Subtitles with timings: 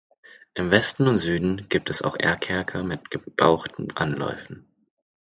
[0.55, 4.65] Im Westen und Süden gibt es auch Eckerker mit gebauchten Anläufen.